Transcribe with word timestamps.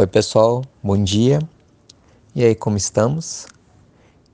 Oi, 0.00 0.06
pessoal, 0.06 0.64
bom 0.82 0.96
dia. 0.96 1.40
E 2.34 2.42
aí, 2.42 2.54
como 2.54 2.74
estamos? 2.74 3.46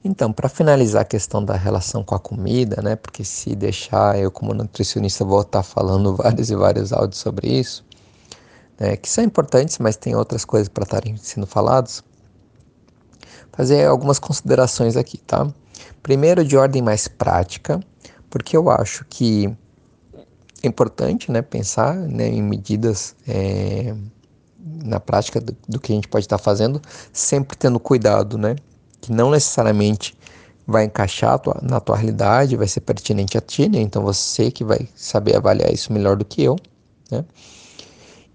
Então, 0.05 0.33
para 0.33 0.49
finalizar 0.49 1.03
a 1.03 1.05
questão 1.05 1.45
da 1.45 1.57
relação 1.57 2.05
com 2.05 2.15
a 2.15 2.21
comida, 2.21 2.81
né? 2.81 2.95
Porque 2.95 3.25
se 3.25 3.53
deixar 3.57 4.17
eu, 4.17 4.31
como 4.31 4.55
nutricionista, 4.55 5.25
vou 5.25 5.41
estar 5.41 5.65
falando 5.65 6.15
vários 6.23 6.51
e 6.51 6.55
vários 6.55 6.93
áudios 6.93 7.21
sobre 7.21 7.49
isso, 7.49 7.85
né, 8.79 8.97
que 8.97 9.11
são 9.11 9.25
importantes, 9.25 9.79
mas 9.79 9.97
tem 9.97 10.15
outras 10.15 10.45
coisas 10.45 10.69
para 10.69 10.85
estarem 10.85 11.17
sendo 11.17 11.49
falados. 11.49 12.05
Fazer 13.51 13.87
algumas 13.87 14.21
considerações 14.21 14.97
aqui, 14.97 15.19
tá? 15.19 15.53
Primeiro, 16.01 16.45
de 16.45 16.57
ordem 16.57 16.81
mais 16.81 17.09
prática, 17.09 17.81
porque 18.31 18.57
eu 18.57 18.71
acho 18.71 19.05
que 19.11 19.53
é 20.63 20.69
importante, 20.69 21.33
né, 21.33 21.43
pensar 21.43 21.97
né, 21.97 22.29
em 22.29 22.41
medidas. 22.41 23.17
É, 23.27 23.97
na 24.67 24.99
prática 24.99 25.41
do, 25.41 25.57
do 25.69 25.81
que 25.81 25.93
a 25.93 25.95
gente 25.95 26.09
pode 26.09 26.25
estar 26.25 26.39
fazendo, 26.39 26.81
sempre 27.13 27.57
tendo 27.57 27.79
cuidado, 27.79 28.37
né? 28.37 28.57
Que 29.01 29.13
não 29.13 29.31
necessariamente 29.31 30.17
vai 30.67 30.85
encaixar 30.85 31.39
tua, 31.39 31.61
na 31.63 31.79
tua 31.79 31.97
realidade, 31.97 32.57
vai 32.57 32.67
ser 32.67 32.81
pertinente 32.81 33.39
a 33.39 33.41
ti, 33.41 33.69
né? 33.69 33.79
Então 33.81 34.03
você 34.03 34.51
que 34.51 34.65
vai 34.65 34.89
saber 34.97 35.37
avaliar 35.37 35.73
isso 35.73 35.93
melhor 35.93 36.17
do 36.17 36.25
que 36.25 36.43
eu, 36.43 36.57
né? 37.11 37.25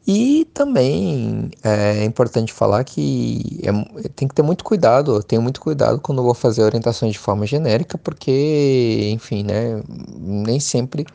E 0.07 0.45
também 0.53 1.51
é 1.63 2.03
importante 2.03 2.51
falar 2.51 2.83
que 2.83 3.61
é, 3.63 4.09
tem 4.09 4.27
que 4.27 4.33
ter 4.33 4.41
muito 4.41 4.63
cuidado, 4.63 5.15
eu 5.15 5.23
tenho 5.23 5.41
muito 5.41 5.61
cuidado 5.61 5.99
quando 6.01 6.23
vou 6.23 6.33
fazer 6.33 6.63
orientações 6.63 7.11
de 7.13 7.19
forma 7.19 7.45
genérica, 7.45 7.97
porque, 7.99 9.11
enfim, 9.13 9.43
né, 9.43 9.81
nem 10.19 10.59
sempre 10.59 11.05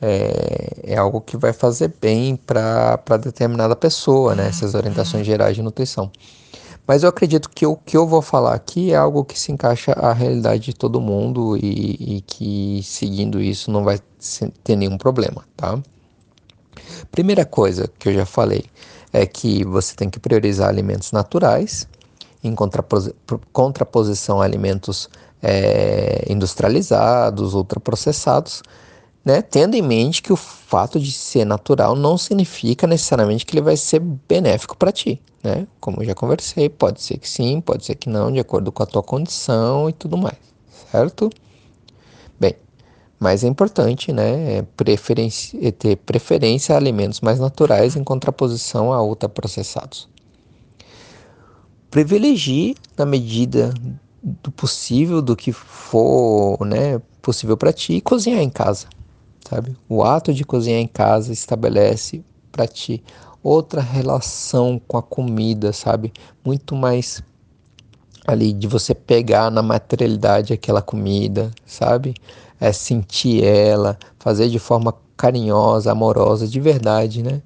é, 0.00 0.92
é 0.94 0.96
algo 0.96 1.20
que 1.20 1.36
vai 1.36 1.52
fazer 1.52 1.94
bem 2.00 2.36
para 2.36 3.16
determinada 3.20 3.74
pessoa, 3.74 4.34
né? 4.34 4.48
Essas 4.48 4.74
orientações 4.74 5.26
gerais 5.26 5.56
de 5.56 5.62
nutrição. 5.62 6.10
Mas 6.86 7.02
eu 7.02 7.08
acredito 7.08 7.50
que 7.50 7.66
o 7.66 7.76
que 7.76 7.96
eu 7.96 8.06
vou 8.06 8.22
falar 8.22 8.54
aqui 8.54 8.92
é 8.92 8.96
algo 8.96 9.24
que 9.24 9.38
se 9.38 9.50
encaixa 9.50 9.92
à 9.92 10.12
realidade 10.12 10.66
de 10.66 10.72
todo 10.72 11.00
mundo 11.00 11.56
e, 11.56 12.16
e 12.18 12.20
que 12.20 12.80
seguindo 12.84 13.40
isso 13.40 13.70
não 13.70 13.82
vai 13.82 13.98
ter 14.62 14.76
nenhum 14.76 14.96
problema, 14.96 15.44
tá? 15.56 15.78
Primeira 17.10 17.44
coisa 17.44 17.90
que 17.98 18.08
eu 18.08 18.14
já 18.14 18.24
falei 18.24 18.64
é 19.12 19.26
que 19.26 19.64
você 19.64 19.96
tem 19.96 20.08
que 20.08 20.20
priorizar 20.20 20.68
alimentos 20.68 21.10
naturais 21.10 21.88
em 22.44 22.54
contraposição 23.52 24.40
a 24.40 24.44
alimentos 24.44 25.08
é, 25.42 26.24
industrializados, 26.28 27.54
ultraprocessados, 27.54 28.62
né? 29.26 29.42
Tendo 29.42 29.74
em 29.74 29.82
mente 29.82 30.22
que 30.22 30.32
o 30.32 30.36
fato 30.36 31.00
de 31.00 31.10
ser 31.10 31.44
natural 31.44 31.96
não 31.96 32.16
significa 32.16 32.86
necessariamente 32.86 33.44
que 33.44 33.56
ele 33.56 33.60
vai 33.60 33.76
ser 33.76 33.98
benéfico 33.98 34.76
para 34.76 34.92
ti, 34.92 35.20
né? 35.42 35.66
Como 35.80 36.04
já 36.04 36.14
conversei, 36.14 36.68
pode 36.68 37.02
ser 37.02 37.18
que 37.18 37.28
sim, 37.28 37.60
pode 37.60 37.84
ser 37.84 37.96
que 37.96 38.08
não, 38.08 38.30
de 38.30 38.38
acordo 38.38 38.70
com 38.70 38.84
a 38.84 38.86
tua 38.86 39.02
condição 39.02 39.90
e 39.90 39.92
tudo 39.92 40.16
mais, 40.16 40.36
certo? 40.92 41.28
Bem, 42.38 42.54
mas 43.18 43.42
é 43.42 43.48
importante, 43.48 44.12
né, 44.12 44.62
preferência, 44.76 45.58
é 45.60 45.72
ter 45.72 45.96
preferência 45.96 46.76
a 46.76 46.78
alimentos 46.78 47.20
mais 47.20 47.40
naturais 47.40 47.96
em 47.96 48.04
contraposição 48.04 48.92
a 48.92 49.02
ultraprocessados. 49.02 50.08
Privilegie 51.90 52.76
na 52.96 53.04
medida 53.04 53.74
do 54.22 54.52
possível, 54.52 55.20
do 55.20 55.34
que 55.34 55.50
for, 55.50 56.64
né, 56.64 57.00
possível 57.20 57.56
para 57.56 57.72
ti, 57.72 58.00
cozinhar 58.00 58.40
em 58.40 58.50
casa 58.50 58.86
sabe? 59.48 59.76
O 59.88 60.02
ato 60.02 60.34
de 60.34 60.44
cozinhar 60.44 60.80
em 60.80 60.86
casa 60.86 61.32
estabelece 61.32 62.24
para 62.50 62.66
ti 62.66 63.02
outra 63.42 63.80
relação 63.80 64.80
com 64.88 64.96
a 64.96 65.02
comida, 65.02 65.72
sabe? 65.72 66.12
Muito 66.44 66.74
mais 66.74 67.22
ali 68.26 68.52
de 68.52 68.66
você 68.66 68.92
pegar 68.94 69.50
na 69.50 69.62
materialidade 69.62 70.52
aquela 70.52 70.82
comida, 70.82 71.52
sabe? 71.64 72.14
É 72.58 72.72
sentir 72.72 73.44
ela, 73.44 73.96
fazer 74.18 74.48
de 74.48 74.58
forma 74.58 74.92
carinhosa, 75.16 75.92
amorosa, 75.92 76.48
de 76.48 76.60
verdade, 76.60 77.22
né? 77.22 77.40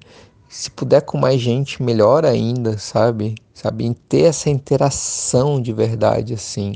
Se 0.49 0.71
puder 0.71 1.01
com 1.01 1.17
mais 1.17 1.39
gente, 1.39 1.81
melhor 1.83 2.25
ainda, 2.25 2.77
sabe? 2.77 3.35
Sabe? 3.53 3.85
Em 3.85 3.93
ter 3.93 4.23
essa 4.23 4.49
interação 4.49 5.61
de 5.61 5.71
verdade, 5.71 6.33
assim. 6.33 6.73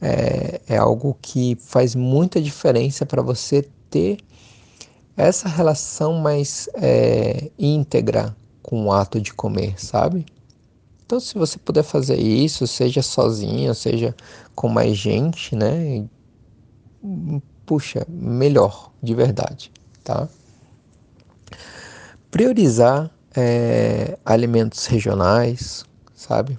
É, 0.00 0.60
é 0.68 0.76
algo 0.76 1.16
que 1.20 1.56
faz 1.60 1.94
muita 1.94 2.40
diferença 2.40 3.04
para 3.04 3.20
você 3.22 3.68
ter 3.90 4.18
essa 5.16 5.48
relação 5.48 6.14
mais 6.14 6.68
é, 6.74 7.50
íntegra 7.58 8.36
com 8.62 8.86
o 8.86 8.92
ato 8.92 9.20
de 9.20 9.34
comer, 9.34 9.74
sabe? 9.80 10.24
Então, 11.04 11.18
se 11.18 11.38
você 11.38 11.58
puder 11.58 11.82
fazer 11.82 12.18
isso, 12.18 12.66
seja 12.66 13.00
sozinho, 13.02 13.74
seja 13.74 14.14
com 14.54 14.68
mais 14.68 14.96
gente, 14.96 15.56
né? 15.56 16.04
Puxa, 17.64 18.06
melhor, 18.08 18.92
de 19.02 19.14
verdade, 19.14 19.72
tá? 20.04 20.28
Priorizar 22.30 23.10
é, 23.34 24.18
alimentos 24.24 24.84
regionais, 24.86 25.84
sabe? 26.14 26.58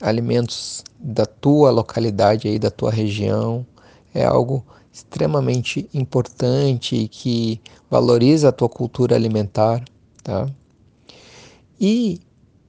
Alimentos 0.00 0.84
da 0.98 1.26
tua 1.26 1.70
localidade 1.70 2.46
aí, 2.46 2.58
da 2.58 2.70
tua 2.70 2.92
região, 2.92 3.66
é 4.14 4.24
algo 4.24 4.64
extremamente 4.98 5.88
importante 5.94 7.08
que 7.08 7.60
valoriza 7.90 8.48
a 8.48 8.52
tua 8.52 8.68
cultura 8.68 9.14
alimentar, 9.14 9.84
tá? 10.22 10.48
E 11.80 12.20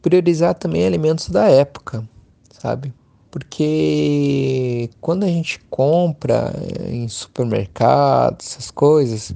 priorizar 0.02 0.54
também 0.54 0.86
alimentos 0.86 1.30
da 1.30 1.50
época, 1.50 2.08
sabe? 2.52 2.94
Porque 3.32 4.90
quando 5.02 5.24
a 5.24 5.28
gente 5.28 5.60
compra 5.70 6.54
em 6.88 7.08
supermercados, 7.08 8.48
essas 8.48 8.72
coisas, 8.72 9.34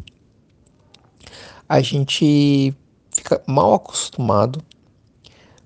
a 1.67 1.81
gente 1.81 2.75
fica 3.11 3.41
mal 3.47 3.73
acostumado 3.73 4.63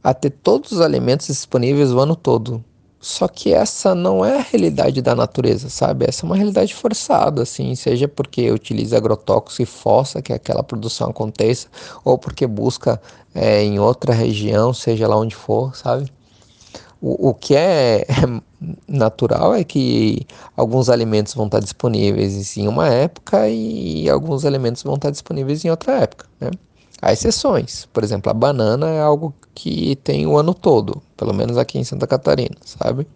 a 0.04 0.14
ter 0.14 0.30
todos 0.30 0.72
os 0.72 0.82
alimentos 0.82 1.28
disponíveis 1.28 1.92
o 1.92 2.00
ano 2.00 2.16
todo, 2.16 2.64
só 3.08 3.28
que 3.28 3.54
essa 3.54 3.96
não 3.96 4.24
é 4.26 4.38
a 4.38 4.42
realidade 4.42 5.02
da 5.02 5.16
natureza, 5.16 5.70
sabe? 5.70 6.06
Essa 6.06 6.26
é 6.26 6.28
uma 6.28 6.36
realidade 6.36 6.76
forçada, 6.76 7.42
assim, 7.44 7.74
seja 7.74 8.06
porque 8.06 8.52
utiliza 8.52 8.98
agrotóxico 8.98 9.64
e 9.64 9.66
força 9.66 10.22
que 10.22 10.34
aquela 10.34 10.62
produção 10.62 11.10
aconteça, 11.10 11.70
ou 12.04 12.18
porque 12.18 12.46
busca 12.46 13.02
é, 13.34 13.64
em 13.64 13.80
outra 13.80 14.14
região, 14.14 14.74
seja 14.74 15.08
lá 15.08 15.16
onde 15.16 15.36
for, 15.36 15.74
sabe? 15.74 16.12
O, 17.02 17.30
o 17.30 17.34
que 17.34 17.56
é, 17.56 18.02
é 18.02 18.42
natural 18.88 19.56
é 19.56 19.64
que 19.64 20.28
alguns 20.56 20.90
alimentos 20.90 21.34
vão 21.34 21.46
estar 21.46 21.62
disponíveis 21.62 22.58
em 22.58 22.68
uma 22.68 22.90
época 22.90 23.48
e 23.48 24.10
alguns 24.10 24.44
alimentos 24.44 24.84
vão 24.84 24.96
estar 24.96 25.12
disponíveis 25.12 25.64
em 25.64 25.70
outra 25.70 25.94
época, 26.02 26.26
né? 26.42 26.52
Há 27.02 27.14
exceções, 27.14 27.88
por 27.94 28.04
exemplo, 28.04 28.30
a 28.30 28.34
banana 28.34 28.90
é 28.90 29.00
algo 29.00 29.34
que 29.56 29.96
tem 29.98 30.28
o 30.28 30.38
ano 30.38 30.54
todo, 30.54 31.02
pelo 31.18 31.34
menos 31.34 31.58
aqui 31.58 31.78
em 31.78 31.84
Santa 31.84 32.08
Catarina, 32.08 32.56
sabe? 32.64 33.08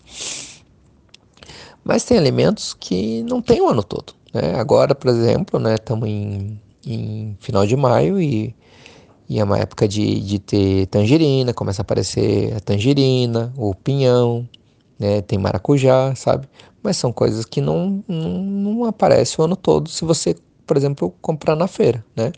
Mas 1.83 2.03
tem 2.03 2.17
alimentos 2.17 2.73
que 2.73 3.23
não 3.23 3.41
tem 3.41 3.61
o 3.61 3.69
ano 3.69 3.83
todo. 3.83 4.13
Né? 4.33 4.55
Agora, 4.55 4.93
por 4.93 5.09
exemplo, 5.09 5.59
né, 5.59 5.75
estamos 5.75 6.07
em, 6.07 6.59
em 6.85 7.37
final 7.39 7.65
de 7.65 7.75
maio 7.75 8.19
e, 8.19 8.55
e 9.29 9.39
é 9.39 9.43
uma 9.43 9.57
época 9.57 9.87
de, 9.87 10.19
de 10.19 10.39
ter 10.39 10.87
tangerina, 10.87 11.53
começa 11.53 11.81
a 11.81 11.83
aparecer 11.83 12.53
a 12.55 12.59
tangerina, 12.59 13.53
o 13.55 13.73
pinhão, 13.73 14.47
né, 14.99 15.21
tem 15.21 15.39
maracujá, 15.39 16.13
sabe? 16.15 16.47
Mas 16.83 16.97
são 16.97 17.13
coisas 17.13 17.45
que 17.45 17.61
não, 17.61 18.03
não, 18.07 18.29
não 18.43 18.85
aparecem 18.85 19.35
o 19.39 19.43
ano 19.45 19.55
todo 19.55 19.89
se 19.89 20.03
você, 20.03 20.35
por 20.65 20.75
exemplo, 20.77 21.13
comprar 21.21 21.55
na 21.55 21.67
feira, 21.67 22.03
né? 22.15 22.31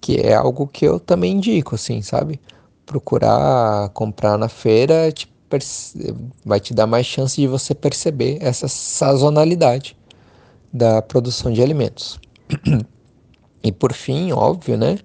que 0.00 0.20
é 0.20 0.34
algo 0.34 0.66
que 0.66 0.84
eu 0.84 1.00
também 1.00 1.32
indico, 1.32 1.74
assim, 1.74 2.02
sabe? 2.02 2.40
Procurar 2.86 3.88
comprar 3.90 4.38
na 4.38 4.48
feira 4.48 5.10
te 5.12 5.28
vai 6.44 6.58
te 6.58 6.74
dar 6.74 6.86
mais 6.86 7.06
chance 7.06 7.40
de 7.40 7.46
você 7.46 7.74
perceber 7.74 8.38
essa 8.40 8.66
sazonalidade 8.66 9.96
da 10.72 11.00
produção 11.00 11.52
de 11.52 11.62
alimentos. 11.62 12.18
e 13.62 13.70
por 13.70 13.92
fim, 13.92 14.32
óbvio, 14.32 14.76
né? 14.76 14.98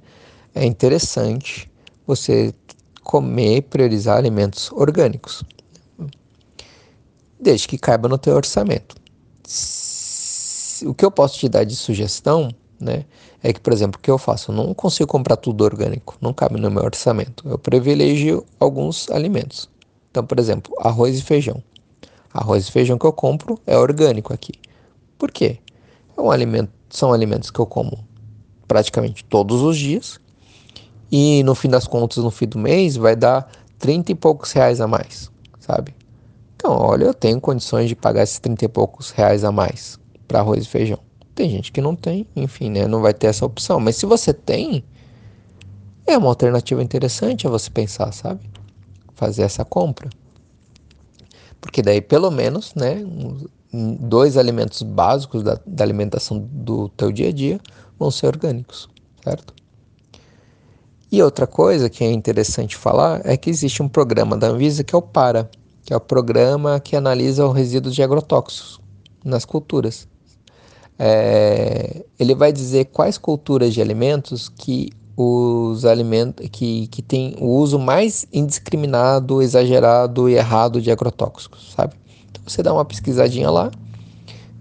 É 0.53 0.65
interessante 0.65 1.69
você 2.05 2.53
comer, 3.03 3.63
priorizar 3.63 4.17
alimentos 4.17 4.71
orgânicos, 4.71 5.43
desde 7.39 7.67
que 7.67 7.77
caiba 7.77 8.07
no 8.07 8.17
teu 8.17 8.35
orçamento. 8.35 8.95
O 10.85 10.93
que 10.93 11.05
eu 11.05 11.11
posso 11.11 11.37
te 11.37 11.47
dar 11.47 11.63
de 11.63 11.75
sugestão 11.75 12.49
né? 12.81 13.05
É 13.43 13.51
que, 13.51 13.59
por 13.59 13.73
exemplo, 13.73 13.97
o 13.97 14.01
que 14.01 14.11
eu 14.11 14.17
faço? 14.17 14.51
Eu 14.51 14.55
não 14.55 14.73
consigo 14.73 15.09
comprar 15.09 15.35
tudo 15.35 15.63
orgânico, 15.63 16.15
não 16.21 16.33
cabe 16.33 16.59
no 16.59 16.69
meu 16.69 16.83
orçamento. 16.83 17.47
Eu 17.47 17.57
privilegio 17.57 18.45
alguns 18.59 19.09
alimentos. 19.09 19.67
Então, 20.11 20.23
por 20.23 20.39
exemplo, 20.39 20.73
arroz 20.79 21.17
e 21.17 21.23
feijão. 21.23 21.63
Arroz 22.31 22.67
e 22.67 22.71
feijão 22.71 22.97
que 22.97 23.05
eu 23.05 23.13
compro 23.13 23.59
é 23.65 23.75
orgânico 23.77 24.31
aqui. 24.31 24.53
Por 25.17 25.31
quê? 25.31 25.57
É 26.15 26.21
um 26.21 26.29
alimento, 26.29 26.71
são 26.89 27.11
alimentos 27.11 27.49
que 27.49 27.59
eu 27.59 27.65
como 27.65 28.05
praticamente 28.67 29.23
todos 29.25 29.61
os 29.61 29.77
dias. 29.77 30.19
E 31.11 31.43
no 31.43 31.55
fim 31.55 31.67
das 31.67 31.87
contas, 31.87 32.23
no 32.23 32.31
fim 32.31 32.47
do 32.47 32.59
mês, 32.59 32.95
vai 32.95 33.15
dar 33.15 33.51
30 33.79 34.11
e 34.11 34.15
poucos 34.15 34.51
reais 34.51 34.79
a 34.79 34.87
mais, 34.87 35.31
sabe? 35.59 35.95
Então, 36.55 36.73
olha, 36.73 37.05
eu 37.05 37.13
tenho 37.13 37.41
condições 37.41 37.89
de 37.89 37.95
pagar 37.95 38.23
esses 38.23 38.39
30 38.39 38.65
e 38.65 38.67
poucos 38.67 39.09
reais 39.09 39.43
a 39.43 39.51
mais 39.51 39.99
para 40.27 40.39
arroz 40.39 40.63
e 40.63 40.67
feijão. 40.67 40.99
Tem 41.33 41.49
gente 41.49 41.71
que 41.71 41.81
não 41.81 41.95
tem, 41.95 42.27
enfim, 42.35 42.69
né? 42.69 42.87
Não 42.87 43.01
vai 43.01 43.13
ter 43.13 43.27
essa 43.27 43.45
opção. 43.45 43.79
Mas 43.79 43.95
se 43.95 44.05
você 44.05 44.33
tem, 44.33 44.83
é 46.05 46.17
uma 46.17 46.27
alternativa 46.27 46.83
interessante 46.83 47.47
a 47.47 47.49
você 47.49 47.69
pensar, 47.69 48.11
sabe? 48.11 48.41
Fazer 49.15 49.43
essa 49.43 49.63
compra. 49.63 50.09
Porque 51.59 51.81
daí, 51.81 52.01
pelo 52.01 52.31
menos, 52.31 52.73
né? 52.75 53.03
Dois 53.73 54.35
alimentos 54.35 54.81
básicos 54.81 55.43
da, 55.43 55.59
da 55.65 55.83
alimentação 55.83 56.39
do 56.39 56.89
teu 56.89 57.11
dia 57.11 57.29
a 57.29 57.31
dia 57.31 57.59
vão 57.97 58.11
ser 58.11 58.27
orgânicos, 58.27 58.89
certo? 59.23 59.53
E 61.09 61.21
outra 61.21 61.45
coisa 61.45 61.89
que 61.89 62.03
é 62.03 62.11
interessante 62.11 62.75
falar 62.75 63.21
é 63.25 63.37
que 63.37 63.49
existe 63.49 63.83
um 63.83 63.87
programa 63.87 64.35
da 64.37 64.47
Anvisa 64.47 64.83
que 64.83 64.95
é 64.95 64.97
o 64.97 65.01
PARA, 65.01 65.49
que 65.83 65.93
é 65.93 65.97
o 65.97 66.01
programa 66.01 66.79
que 66.79 66.95
analisa 66.95 67.45
os 67.45 67.55
resíduos 67.55 67.93
de 67.93 68.01
agrotóxicos 68.01 68.79
nas 69.23 69.45
culturas. 69.45 70.07
É, 71.03 72.05
ele 72.19 72.35
vai 72.35 72.53
dizer 72.53 72.85
quais 72.85 73.17
culturas 73.17 73.73
de 73.73 73.81
alimentos 73.81 74.47
que 74.47 74.91
os 75.17 75.83
alimentos 75.83 76.47
que, 76.51 76.85
que 76.87 77.01
tem 77.01 77.35
o 77.39 77.47
uso 77.47 77.79
mais 77.79 78.27
indiscriminado, 78.31 79.41
exagerado 79.41 80.29
e 80.29 80.35
errado 80.35 80.79
de 80.79 80.91
agrotóxicos, 80.91 81.73
sabe? 81.75 81.95
Então 82.29 82.43
você 82.45 82.61
dá 82.61 82.71
uma 82.71 82.85
pesquisadinha 82.85 83.49
lá, 83.49 83.71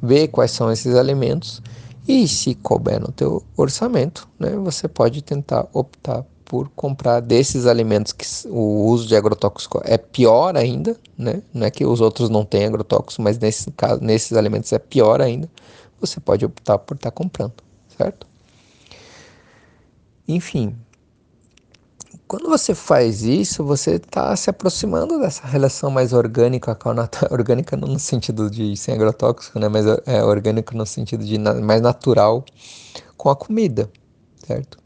vê 0.03 0.27
quais 0.27 0.51
são 0.53 0.73
esses 0.73 0.95
alimentos 0.95 1.61
e 2.09 2.27
se 2.27 2.55
couber 2.55 2.99
no 2.99 3.13
teu 3.13 3.45
orçamento, 3.55 4.27
né, 4.39 4.57
você 4.57 4.89
pode 4.89 5.21
tentar 5.21 5.69
optar 5.75 6.25
por 6.47 6.71
comprar 6.71 7.21
desses 7.21 7.67
alimentos 7.67 8.13
que 8.15 8.27
o 8.49 8.87
uso 8.87 9.07
de 9.07 9.15
agrotóxico 9.15 9.81
é 9.85 9.99
pior 9.99 10.57
ainda, 10.57 10.97
né? 11.17 11.43
Não 11.55 11.65
é 11.65 11.71
que 11.71 11.85
os 11.85 12.01
outros 12.01 12.29
não 12.29 12.45
têm 12.45 12.65
agrotóxico, 12.65 13.23
mas 13.23 13.39
nesse 13.39 13.71
caso, 13.71 14.03
nesses 14.03 14.37
alimentos 14.37 14.73
é 14.73 14.79
pior 14.81 15.21
ainda. 15.21 15.49
Você 16.01 16.21
pode 16.21 16.45
optar 16.45 16.79
por 16.79 16.95
estar 16.95 17.11
tá 17.11 17.15
comprando, 17.15 17.55
certo? 17.97 18.27
Enfim, 20.27 20.77
quando 22.31 22.49
você 22.49 22.77
faz 22.77 23.23
isso, 23.23 23.65
você 23.65 23.97
está 23.97 24.37
se 24.37 24.49
aproximando 24.49 25.19
dessa 25.19 25.45
relação 25.49 25.91
mais 25.91 26.13
orgânica 26.13 26.77
com 26.77 26.91
a 26.91 26.95
natureza. 26.95 27.35
Orgânica 27.35 27.77
não 27.77 27.89
no 27.89 27.99
sentido 27.99 28.49
de 28.49 28.77
sem 28.77 28.95
agrotóxico, 28.95 29.59
né? 29.59 29.69
Mas 29.69 29.85
é 30.07 30.23
orgânico 30.23 30.77
no 30.77 30.87
sentido 30.87 31.25
de 31.25 31.39
na, 31.39 31.55
mais 31.55 31.83
natural 31.83 32.45
com 33.17 33.31
a 33.31 33.35
comida, 33.35 33.91
certo? 34.47 34.79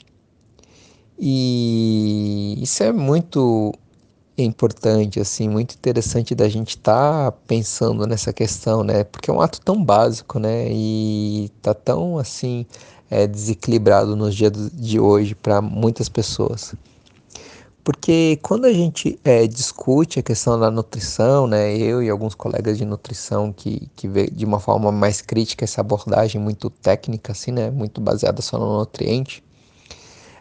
E 1.18 2.58
isso 2.62 2.82
é 2.82 2.92
muito 2.92 3.74
importante, 4.36 5.20
assim, 5.20 5.48
muito 5.48 5.74
interessante 5.74 6.34
da 6.34 6.48
gente 6.48 6.70
estar 6.70 7.30
tá 7.30 7.38
pensando 7.46 8.06
nessa 8.06 8.32
questão, 8.32 8.82
né? 8.82 9.04
Porque 9.04 9.30
é 9.30 9.34
um 9.34 9.40
ato 9.40 9.60
tão 9.60 9.82
básico, 9.82 10.38
né? 10.38 10.68
E 10.70 11.50
tá 11.62 11.72
tão 11.72 12.18
assim 12.18 12.66
é, 13.10 13.26
desequilibrado 13.26 14.16
nos 14.16 14.34
dias 14.34 14.52
de 14.72 14.98
hoje 14.98 15.34
para 15.34 15.60
muitas 15.62 16.08
pessoas. 16.08 16.74
Porque 17.84 18.38
quando 18.42 18.64
a 18.64 18.72
gente 18.72 19.20
é, 19.22 19.46
discute 19.46 20.18
a 20.18 20.22
questão 20.22 20.58
da 20.58 20.70
nutrição, 20.70 21.46
né, 21.46 21.76
eu 21.76 22.02
e 22.02 22.08
alguns 22.08 22.34
colegas 22.34 22.78
de 22.78 22.84
nutrição 22.86 23.52
que, 23.52 23.90
que 23.94 24.08
vê 24.08 24.26
de 24.26 24.46
uma 24.46 24.58
forma 24.58 24.90
mais 24.90 25.20
crítica 25.20 25.64
essa 25.64 25.82
abordagem 25.82 26.40
muito 26.40 26.70
técnica, 26.70 27.32
assim, 27.32 27.52
né, 27.52 27.70
muito 27.70 28.00
baseada 28.00 28.40
só 28.40 28.58
no 28.58 28.78
nutriente, 28.78 29.44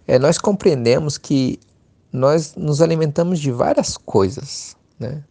é, 0.08 0.18
nós 0.18 0.38
compreendemos 0.38 1.18
que 1.18 1.60
nós 2.14 2.54
nos 2.56 2.80
alimentamos 2.80 3.40
de 3.40 3.52
várias 3.52 3.98
coisas, 3.98 4.78
né? 5.00 5.24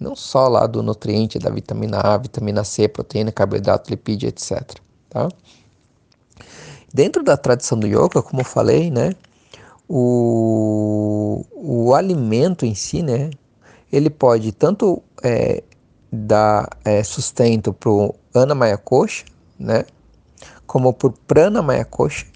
Não 0.00 0.16
só 0.16 0.48
lá 0.48 0.66
do 0.66 0.82
nutriente 0.82 1.38
da 1.38 1.48
vitamina 1.48 2.00
A, 2.00 2.18
vitamina 2.18 2.64
C, 2.64 2.88
proteína, 2.88 3.30
carboidrato, 3.30 3.88
lipídio, 3.88 4.28
etc. 4.28 4.60
Tá? 5.08 5.28
Dentro 6.92 7.22
da 7.22 7.36
tradição 7.36 7.78
do 7.78 7.86
yoga, 7.86 8.20
como 8.20 8.40
eu 8.40 8.44
falei, 8.44 8.90
né? 8.90 9.14
O, 9.88 11.44
o 11.52 11.94
alimento 11.94 12.66
em 12.66 12.74
si, 12.74 13.00
né? 13.02 13.30
Ele 13.92 14.10
pode 14.10 14.50
tanto 14.50 15.00
é, 15.22 15.62
dar 16.12 16.68
é, 16.84 17.02
sustento 17.04 17.72
para 17.72 17.90
o 17.90 18.14
Anamaya 18.34 18.76
Kosha, 18.76 19.24
né? 19.56 19.84
Como 20.66 20.92
para 20.92 21.08
o 21.08 21.12
Prana 21.12 21.62
Maya 21.62 21.84
Kosha, 21.84 22.26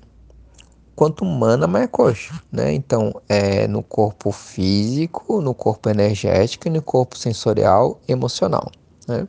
quanto 0.98 1.24
mana 1.24 1.68
maya 1.68 1.86
coxa, 1.86 2.34
né? 2.50 2.72
Então, 2.72 3.14
é 3.28 3.68
no 3.68 3.84
corpo 3.84 4.32
físico, 4.32 5.40
no 5.40 5.54
corpo 5.54 5.88
energético 5.88 6.66
e 6.66 6.70
no 6.72 6.82
corpo 6.82 7.16
sensorial 7.16 8.00
emocional, 8.08 8.68
né? 9.06 9.24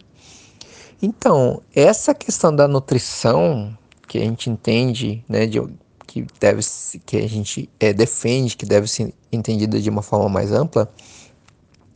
Então, 0.99 1.61
essa 1.75 2.11
questão 2.15 2.55
da 2.55 2.67
nutrição 2.67 3.77
que 4.07 4.17
a 4.17 4.21
gente 4.21 4.49
entende, 4.49 5.23
né, 5.29 5.45
de, 5.45 5.61
que 6.07 6.25
deve 6.39 6.63
que 7.05 7.17
a 7.17 7.29
gente 7.29 7.69
é, 7.79 7.93
defende 7.93 8.57
que 8.57 8.65
deve 8.65 8.87
ser 8.87 9.13
entendida 9.31 9.79
de 9.79 9.91
uma 9.91 10.01
forma 10.01 10.27
mais 10.27 10.51
ampla, 10.51 10.91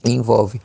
envolve 0.05 0.61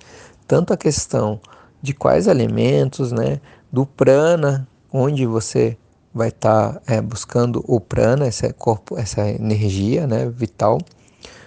tanto 0.46 0.74
a 0.74 0.76
questão 0.76 1.40
de 1.80 1.94
quais 1.94 2.28
alimentos, 2.28 3.10
né, 3.10 3.40
do 3.72 3.86
prana, 3.86 4.68
onde 4.92 5.24
você 5.24 5.78
vai 6.18 6.28
estar 6.28 6.74
tá, 6.74 6.82
é, 6.92 7.00
buscando 7.00 7.64
o 7.66 7.80
prana, 7.80 8.26
esse 8.26 8.52
corpo, 8.52 8.98
essa 8.98 9.26
energia 9.28 10.04
né, 10.04 10.28
vital, 10.28 10.78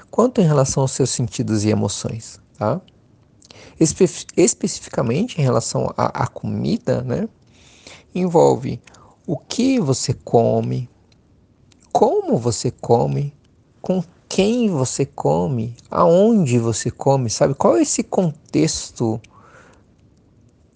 quanto 0.09 0.39
em 0.39 0.45
relação 0.45 0.81
aos 0.81 0.91
seus 0.91 1.09
sentidos 1.09 1.65
e 1.65 1.69
emoções. 1.69 2.39
Tá? 2.57 2.79
Espe 3.77 4.06
especificamente 4.38 5.39
em 5.39 5.44
relação 5.44 5.94
à 5.97 6.25
comida, 6.25 7.01
né, 7.01 7.27
envolve 8.15 8.81
o 9.27 9.38
que 9.38 9.77
você 9.77 10.13
come, 10.13 10.89
como 11.91 12.38
você 12.38 12.71
come, 12.71 13.33
com 13.81 14.01
quem 14.29 14.69
você 14.69 15.06
come, 15.06 15.75
aonde 15.89 16.57
você 16.59 16.89
come, 16.89 17.29
sabe? 17.29 17.53
Qual 17.53 17.75
é 17.75 17.81
esse 17.81 18.03
contexto 18.03 19.19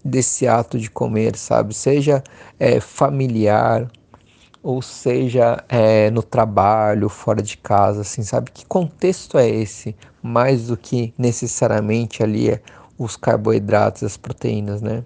desse 0.06 0.46
ato 0.46 0.78
de 0.78 0.90
comer, 0.90 1.36
sabe? 1.36 1.74
Seja 1.74 2.22
é, 2.58 2.80
familiar 2.80 3.90
ou 4.62 4.82
seja 4.82 5.64
é, 5.68 6.10
no 6.10 6.24
trabalho, 6.24 7.08
fora 7.08 7.40
de 7.40 7.56
casa, 7.56 8.00
assim, 8.00 8.24
sabe? 8.24 8.50
Que 8.50 8.66
contexto 8.66 9.38
é 9.38 9.48
esse? 9.48 9.94
Mais 10.20 10.66
do 10.66 10.76
que 10.76 11.14
necessariamente 11.16 12.20
ali 12.20 12.50
é 12.50 12.60
os 12.98 13.16
carboidratos, 13.16 14.02
as 14.02 14.16
proteínas, 14.16 14.82
né? 14.82 15.04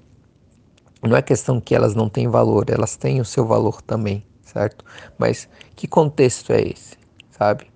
Não 1.02 1.14
é 1.14 1.20
questão 1.20 1.60
que 1.60 1.74
elas 1.74 1.94
não 1.94 2.08
têm 2.08 2.26
valor, 2.26 2.70
elas 2.70 2.96
têm 2.96 3.20
o 3.20 3.24
seu 3.24 3.46
valor 3.46 3.82
também, 3.82 4.24
certo? 4.42 4.82
Mas 5.18 5.46
que 5.76 5.86
contexto 5.86 6.52
é 6.54 6.62
esse, 6.62 6.96
sabe? 7.30 7.66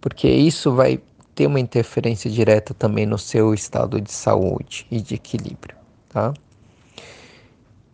Porque 0.00 0.28
isso 0.28 0.74
vai 0.74 1.00
ter 1.36 1.46
uma 1.46 1.60
interferência 1.60 2.28
direta 2.28 2.74
também 2.74 3.06
no 3.06 3.16
seu 3.16 3.54
estado 3.54 4.00
de 4.00 4.10
saúde 4.10 4.88
e 4.90 5.00
de 5.00 5.14
equilíbrio 5.14 5.77
tá? 6.18 6.34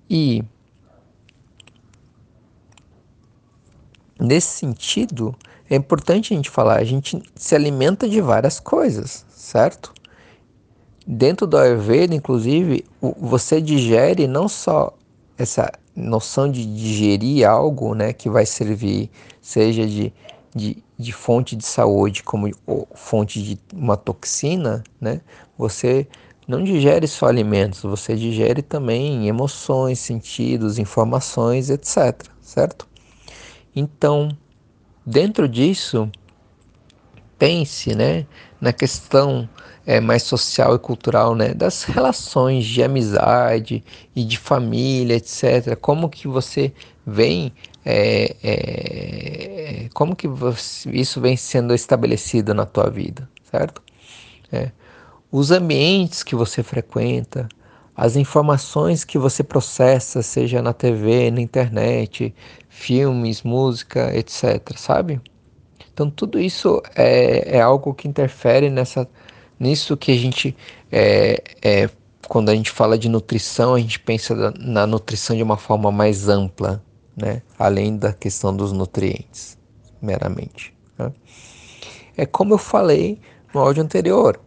E 0.08 0.42
nesse 4.18 4.58
sentido, 4.58 5.34
é 5.68 5.76
importante 5.76 6.32
a 6.32 6.36
gente 6.36 6.48
falar, 6.48 6.76
a 6.76 6.84
gente 6.84 7.22
se 7.34 7.54
alimenta 7.54 8.08
de 8.08 8.20
várias 8.20 8.58
coisas, 8.58 9.24
certo? 9.30 9.92
Dentro 11.06 11.46
do 11.46 11.58
Ayurveda, 11.58 12.14
inclusive, 12.14 12.84
você 13.18 13.60
digere 13.60 14.26
não 14.26 14.48
só 14.48 14.96
essa 15.36 15.70
noção 15.94 16.50
de 16.50 16.64
digerir 16.64 17.46
algo, 17.46 17.94
né, 17.94 18.12
que 18.12 18.30
vai 18.30 18.46
servir, 18.46 19.10
seja 19.40 19.86
de, 19.86 20.12
de, 20.54 20.82
de 20.98 21.12
fonte 21.12 21.54
de 21.54 21.66
saúde 21.66 22.22
como 22.22 22.50
fonte 22.94 23.42
de 23.42 23.58
uma 23.74 23.96
toxina, 23.96 24.82
né, 25.00 25.20
você 25.58 26.06
não 26.46 26.62
digere 26.62 27.06
só 27.06 27.26
alimentos, 27.26 27.82
você 27.82 28.14
digere 28.14 28.62
também 28.62 29.28
emoções, 29.28 29.98
sentidos, 29.98 30.78
informações, 30.78 31.70
etc. 31.70 32.28
Certo? 32.40 32.86
Então, 33.74 34.28
dentro 35.04 35.48
disso, 35.48 36.10
pense 37.38 37.94
né, 37.94 38.26
na 38.60 38.72
questão 38.72 39.48
é, 39.86 40.00
mais 40.00 40.22
social 40.22 40.74
e 40.74 40.78
cultural 40.78 41.34
né, 41.34 41.54
das 41.54 41.82
relações 41.84 42.66
de 42.66 42.82
amizade 42.82 43.82
e 44.14 44.22
de 44.22 44.38
família, 44.38 45.16
etc. 45.16 45.76
Como 45.80 46.08
que 46.10 46.28
você 46.28 46.72
vem, 47.06 47.52
é, 47.84 48.36
é, 48.42 49.88
como 49.94 50.14
que 50.14 50.28
você, 50.28 50.90
isso 50.90 51.20
vem 51.20 51.36
sendo 51.36 51.74
estabelecido 51.74 52.52
na 52.52 52.66
tua 52.66 52.90
vida, 52.90 53.28
certo? 53.50 53.82
É 54.52 54.70
os 55.36 55.50
ambientes 55.50 56.22
que 56.22 56.36
você 56.36 56.62
frequenta, 56.62 57.48
as 57.96 58.14
informações 58.14 59.02
que 59.02 59.18
você 59.18 59.42
processa, 59.42 60.22
seja 60.22 60.62
na 60.62 60.72
TV, 60.72 61.28
na 61.32 61.40
internet, 61.40 62.32
filmes, 62.68 63.42
música, 63.42 64.16
etc., 64.16 64.76
sabe? 64.76 65.20
Então, 65.92 66.08
tudo 66.08 66.38
isso 66.38 66.80
é, 66.94 67.56
é 67.56 67.60
algo 67.60 67.92
que 67.92 68.06
interfere 68.06 68.70
nessa 68.70 69.08
nisso 69.58 69.96
que 69.96 70.12
a 70.12 70.16
gente 70.16 70.56
é, 70.92 71.42
é, 71.60 71.90
quando 72.28 72.48
a 72.50 72.54
gente 72.54 72.70
fala 72.70 72.96
de 72.96 73.08
nutrição, 73.08 73.74
a 73.74 73.80
gente 73.80 73.98
pensa 73.98 74.54
na 74.56 74.86
nutrição 74.86 75.34
de 75.34 75.42
uma 75.42 75.56
forma 75.56 75.90
mais 75.90 76.28
ampla, 76.28 76.80
né? 77.16 77.42
Além 77.58 77.96
da 77.96 78.12
questão 78.12 78.56
dos 78.56 78.70
nutrientes, 78.70 79.58
meramente. 80.00 80.72
Né? 80.96 81.12
É 82.16 82.24
como 82.24 82.54
eu 82.54 82.58
falei 82.58 83.18
no 83.52 83.60
áudio 83.60 83.82
anterior, 83.82 84.38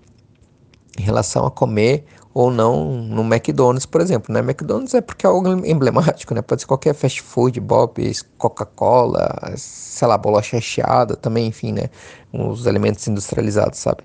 em 0.97 1.01
relação 1.01 1.45
a 1.45 1.51
comer 1.51 2.05
ou 2.33 2.51
não 2.51 2.85
no 2.85 3.23
McDonald's, 3.23 3.85
por 3.85 3.99
exemplo. 3.99 4.33
Né? 4.33 4.41
McDonald's 4.41 4.93
é 4.93 5.01
porque 5.01 5.25
é 5.25 5.29
algo 5.29 5.65
emblemático, 5.65 6.35
né? 6.35 6.41
Pode 6.41 6.61
ser 6.61 6.67
qualquer 6.67 6.93
fast 6.93 7.21
food, 7.21 7.59
Bob's, 7.59 8.23
Coca-Cola, 8.37 9.53
sei 9.55 10.07
lá, 10.07 10.17
bolacha 10.17 10.57
recheada 10.57 11.15
também, 11.15 11.47
enfim, 11.47 11.71
né? 11.71 11.89
Os 12.31 12.67
alimentos 12.67 13.07
industrializados, 13.07 13.79
sabe? 13.79 14.03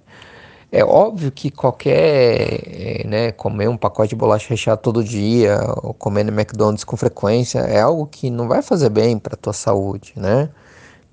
É 0.70 0.82
óbvio 0.82 1.30
que 1.30 1.50
qualquer, 1.50 3.04
né, 3.06 3.30
comer 3.32 3.68
um 3.68 3.76
pacote 3.76 4.08
de 4.08 4.16
bolacha 4.16 4.49
recheada 4.49 4.80
todo 4.80 5.04
dia 5.04 5.58
ou 5.82 5.92
comer 5.92 6.25
no 6.25 6.32
McDonald's 6.32 6.84
com 6.84 6.96
frequência 6.96 7.58
é 7.58 7.82
algo 7.82 8.06
que 8.06 8.30
não 8.30 8.49
vai 8.49 8.62
fazer 8.62 8.88
bem 8.88 9.18
para 9.18 9.37
tua 9.37 9.52
saúde, 9.52 10.14
né? 10.16 10.49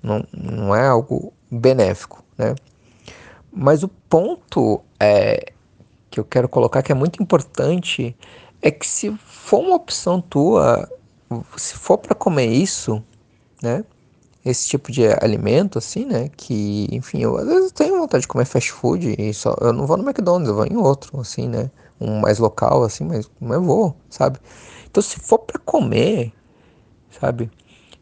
Não, 0.02 0.24
não 0.32 0.74
é 0.74 0.88
algo 0.88 1.34
benéfico, 1.50 2.24
né? 2.38 2.54
Mas 3.52 3.82
o 3.82 3.88
ponto 3.88 4.80
é, 4.98 5.52
que 6.10 6.18
eu 6.18 6.24
quero 6.24 6.48
colocar 6.48 6.82
que 6.82 6.92
é 6.92 6.94
muito 6.94 7.22
importante 7.22 8.16
é 8.60 8.70
que 8.70 8.86
se 8.86 9.16
for 9.24 9.60
uma 9.60 9.76
opção 9.76 10.20
tua, 10.20 10.88
se 11.56 11.74
for 11.74 11.98
para 11.98 12.14
comer 12.14 12.46
isso, 12.46 13.02
né? 13.62 13.84
Esse 14.44 14.68
tipo 14.68 14.90
de 14.90 15.06
alimento, 15.22 15.78
assim, 15.78 16.04
né? 16.04 16.30
Que, 16.36 16.88
enfim, 16.90 17.22
eu 17.22 17.36
às 17.36 17.46
vezes 17.46 17.72
tenho 17.72 17.98
vontade 17.98 18.22
de 18.22 18.28
comer 18.28 18.44
fast 18.44 18.72
food 18.72 19.14
e 19.18 19.32
só 19.32 19.54
eu 19.60 19.72
não 19.72 19.86
vou 19.86 19.96
no 19.96 20.02
McDonald's, 20.02 20.48
eu 20.48 20.54
vou 20.54 20.66
em 20.66 20.76
outro, 20.76 21.20
assim, 21.20 21.48
né? 21.48 21.70
Um 22.00 22.20
mais 22.20 22.38
local, 22.38 22.82
assim, 22.82 23.04
mas, 23.04 23.30
mas 23.38 23.52
eu 23.52 23.62
vou, 23.62 23.96
sabe? 24.08 24.38
Então, 24.90 25.02
se 25.02 25.20
for 25.20 25.38
para 25.38 25.58
comer, 25.60 26.32
sabe? 27.10 27.50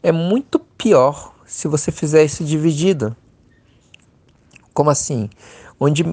É 0.02 0.12
muito 0.12 0.58
pior 0.58 1.34
se 1.44 1.66
você 1.66 1.90
fizer 1.90 2.24
isso 2.24 2.44
dividido. 2.44 3.16
Como 4.72 4.90
assim? 4.90 5.28
Onde 5.80 6.04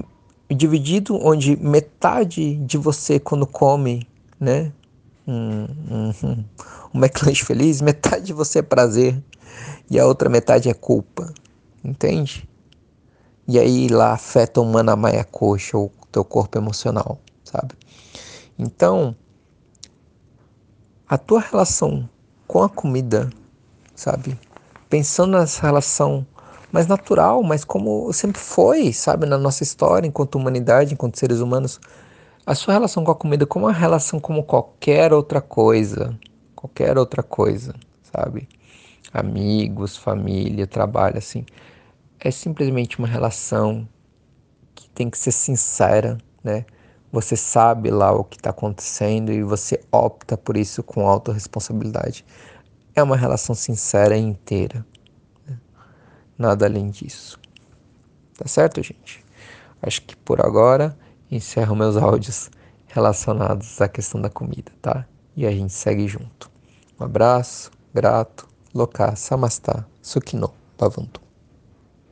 dividido, 0.50 1.18
onde 1.26 1.56
metade 1.58 2.56
de 2.58 2.78
você 2.78 3.20
quando 3.20 3.48
come, 3.48 4.08
né? 4.40 4.72
Um, 5.28 5.64
um, 5.90 6.14
um, 6.24 6.46
McLanche 6.94 7.44
feliz, 7.44 7.82
metade 7.82 8.26
de 8.26 8.34
você 8.34 8.60
é 8.60 8.62
prazer 8.62 9.22
e 9.90 10.00
a 10.00 10.06
outra 10.06 10.30
metade 10.30 10.70
é 10.70 10.74
culpa, 10.74 11.34
entende? 11.84 12.48
E 13.48 13.58
aí 13.58 13.88
lá 13.88 14.14
afeta 14.14 14.62
o 14.62 14.66
manamaia 14.66 15.24
coxa, 15.24 15.78
o 15.78 15.92
teu 16.12 16.24
corpo 16.24 16.58
emocional, 16.58 17.20
sabe? 17.44 17.76
Então, 18.58 19.16
a 21.08 21.18
tua 21.18 21.40
relação 21.40 22.10
com 22.48 22.64
a 22.64 22.70
comida, 22.70 23.30
sabe? 23.96 24.40
Pensando 24.90 25.38
nessa 25.38 25.62
relação 25.62 26.26
mais 26.76 26.88
natural, 26.88 27.42
mas 27.42 27.64
como 27.64 28.12
sempre 28.12 28.42
foi, 28.42 28.92
sabe, 28.92 29.26
na 29.26 29.38
nossa 29.38 29.64
história, 29.64 30.06
enquanto 30.06 30.36
humanidade, 30.36 30.94
enquanto 30.94 31.18
seres 31.18 31.40
humanos, 31.40 31.80
a 32.46 32.54
sua 32.54 32.74
relação 32.74 33.02
com 33.02 33.12
a 33.12 33.16
comida 33.16 33.46
como 33.46 33.66
uma 33.66 33.72
relação 33.72 34.20
como 34.20 34.44
qualquer 34.44 35.14
outra 35.14 35.40
coisa, 35.40 36.20
qualquer 36.54 36.98
outra 36.98 37.24
coisa, 37.24 37.74
sabe? 38.04 38.50
Amigos, 39.14 39.96
família, 39.96 40.68
trabalho, 40.68 41.18
assim, 41.18 41.46
é 42.20 42.30
simplesmente 42.30 43.00
uma 43.00 43.08
relação 43.08 43.88
que 44.76 44.90
tem 44.90 45.10
que 45.10 45.18
ser 45.18 45.32
sincera, 45.32 46.18
né? 46.44 46.66
Você 47.10 47.38
sabe 47.38 47.90
lá 47.90 48.12
o 48.12 48.26
que 48.26 48.36
está 48.36 48.50
acontecendo 48.50 49.32
e 49.32 49.42
você 49.44 49.80
opta 49.94 50.36
por 50.36 50.58
isso 50.58 50.84
com 50.84 51.08
autorresponsabilidade. 51.08 52.26
É 52.94 53.02
uma 53.02 53.16
relação 53.16 53.56
sincera 53.56 54.18
e 54.18 54.22
inteira 54.22 54.86
nada 56.38 56.66
além 56.66 56.90
disso. 56.90 57.40
Tá 58.38 58.48
certo, 58.48 58.82
gente? 58.84 59.24
Acho 59.82 60.02
que 60.02 60.16
por 60.16 60.46
agora 60.46 60.98
encerro 61.32 61.76
meus 61.76 61.98
áudios 61.98 62.50
relacionados 62.88 63.82
à 63.82 63.88
questão 63.88 64.22
da 64.22 64.30
comida, 64.30 64.72
tá? 64.82 65.06
E 65.36 65.46
a 65.46 65.52
gente 65.52 65.74
segue 65.74 66.08
junto. 66.08 66.50
Um 67.00 67.06
abraço, 67.06 67.72
grato, 67.94 68.48
loka, 68.74 69.16
samastá, 69.16 69.86
sukino, 70.02 70.54
bhavantu. 70.78 71.25